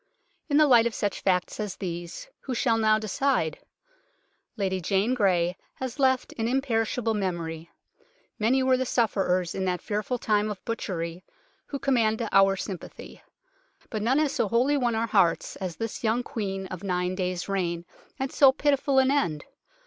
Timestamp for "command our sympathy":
11.77-13.21